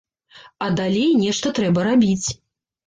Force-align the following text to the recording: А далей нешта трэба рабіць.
А 0.67 0.71
далей 0.79 1.13
нешта 1.21 1.47
трэба 1.61 1.89
рабіць. 1.91 2.27